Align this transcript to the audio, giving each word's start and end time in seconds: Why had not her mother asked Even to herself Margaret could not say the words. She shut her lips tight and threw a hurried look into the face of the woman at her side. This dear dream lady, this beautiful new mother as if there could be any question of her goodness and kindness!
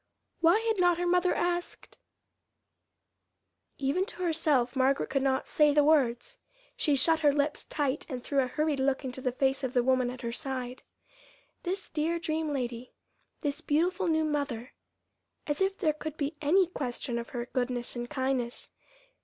Why 0.39 0.57
had 0.61 0.79
not 0.79 0.97
her 0.97 1.05
mother 1.05 1.35
asked 1.35 1.99
Even 3.77 4.03
to 4.07 4.23
herself 4.23 4.75
Margaret 4.75 5.11
could 5.11 5.21
not 5.21 5.47
say 5.47 5.75
the 5.75 5.83
words. 5.83 6.39
She 6.75 6.95
shut 6.95 7.19
her 7.19 7.31
lips 7.31 7.65
tight 7.65 8.07
and 8.09 8.23
threw 8.23 8.39
a 8.39 8.47
hurried 8.47 8.79
look 8.79 9.05
into 9.05 9.21
the 9.21 9.31
face 9.31 9.63
of 9.63 9.73
the 9.75 9.83
woman 9.83 10.09
at 10.09 10.23
her 10.23 10.31
side. 10.31 10.81
This 11.61 11.91
dear 11.91 12.17
dream 12.17 12.51
lady, 12.51 12.93
this 13.41 13.61
beautiful 13.61 14.07
new 14.07 14.23
mother 14.25 14.73
as 15.45 15.61
if 15.61 15.77
there 15.77 15.93
could 15.93 16.17
be 16.17 16.35
any 16.41 16.65
question 16.65 17.19
of 17.19 17.29
her 17.29 17.45
goodness 17.45 17.95
and 17.95 18.09
kindness! 18.09 18.71